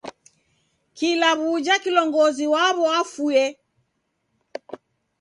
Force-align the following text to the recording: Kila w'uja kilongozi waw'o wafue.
Kila 0.97 1.29
w'uja 1.39 1.75
kilongozi 1.83 2.45
waw'o 2.53 2.81
wafue. 2.89 3.43